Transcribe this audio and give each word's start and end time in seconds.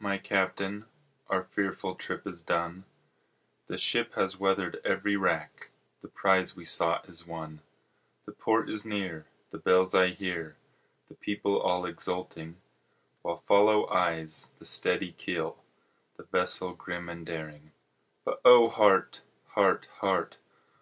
my 0.00 0.18
Captain, 0.18 0.84
our 1.30 1.42
fearful 1.44 1.94
trip 1.94 2.26
is 2.26 2.42
done, 2.42 2.84
The 3.68 3.78
ship 3.78 4.12
has 4.16 4.38
weather'd 4.38 4.82
every 4.84 5.16
rack, 5.16 5.70
the 6.02 6.08
prize 6.08 6.54
we 6.54 6.66
sought 6.66 7.08
is 7.08 7.26
won, 7.26 7.62
The 8.26 8.32
port 8.32 8.68
is 8.68 8.84
near, 8.84 9.24
the 9.50 9.56
bells 9.56 9.94
I 9.94 10.08
hear, 10.08 10.56
the 11.08 11.14
people 11.14 11.58
all 11.58 11.86
exulting, 11.86 12.58
While 13.22 13.38
follow 13.38 13.88
eyes 13.88 14.50
the 14.58 14.66
steady 14.66 15.12
keel, 15.12 15.56
the 16.18 16.24
vessel 16.24 16.74
grim 16.74 17.08
and 17.08 17.24
daring; 17.24 17.72
But 18.26 18.42
O 18.44 18.68
heart! 18.68 19.22
heart! 19.52 19.86
heart! 20.00 20.36